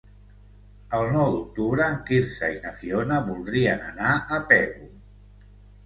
[0.99, 4.93] El nou d'octubre en Quirze i na Fiona voldrien anar a Pego.